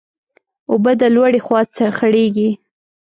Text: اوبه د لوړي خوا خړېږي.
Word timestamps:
اوبه 0.71 0.91
د 1.01 1.03
لوړي 1.15 1.39
خوا 1.45 1.61
خړېږي. 1.97 2.49